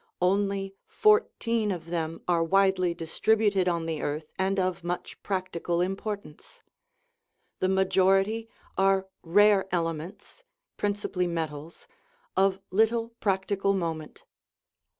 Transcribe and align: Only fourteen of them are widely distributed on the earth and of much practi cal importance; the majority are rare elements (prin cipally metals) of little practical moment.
Only 0.19 0.73
fourteen 0.87 1.71
of 1.71 1.85
them 1.91 2.23
are 2.27 2.43
widely 2.43 2.95
distributed 2.95 3.69
on 3.69 3.85
the 3.85 4.01
earth 4.01 4.31
and 4.35 4.59
of 4.59 4.83
much 4.83 5.21
practi 5.21 5.63
cal 5.63 5.79
importance; 5.79 6.63
the 7.59 7.69
majority 7.69 8.49
are 8.79 9.05
rare 9.21 9.67
elements 9.71 10.43
(prin 10.75 10.93
cipally 10.95 11.29
metals) 11.29 11.87
of 12.35 12.59
little 12.71 13.09
practical 13.19 13.73
moment. 13.75 14.23